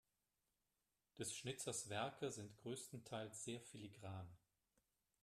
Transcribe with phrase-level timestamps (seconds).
[1.19, 4.27] Des Schnitzers Werke sind größtenteils sehr filigran.